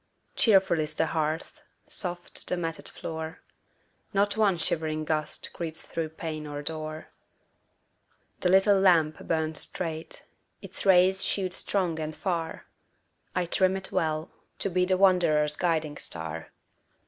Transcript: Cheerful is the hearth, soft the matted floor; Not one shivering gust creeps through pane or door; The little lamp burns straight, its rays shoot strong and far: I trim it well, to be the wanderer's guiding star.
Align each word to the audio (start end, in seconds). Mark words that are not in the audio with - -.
Cheerful 0.35 0.79
is 0.79 0.95
the 0.95 1.05
hearth, 1.05 1.61
soft 1.87 2.47
the 2.47 2.57
matted 2.57 2.89
floor; 2.89 3.41
Not 4.15 4.35
one 4.35 4.57
shivering 4.57 5.05
gust 5.05 5.53
creeps 5.53 5.83
through 5.83 6.09
pane 6.09 6.47
or 6.47 6.63
door; 6.63 7.09
The 8.39 8.49
little 8.49 8.79
lamp 8.79 9.19
burns 9.27 9.59
straight, 9.59 10.25
its 10.59 10.87
rays 10.87 11.23
shoot 11.23 11.53
strong 11.53 11.99
and 11.99 12.15
far: 12.15 12.65
I 13.35 13.45
trim 13.45 13.77
it 13.77 13.91
well, 13.91 14.31
to 14.57 14.71
be 14.71 14.85
the 14.85 14.97
wanderer's 14.97 15.55
guiding 15.55 15.97
star. 15.97 16.49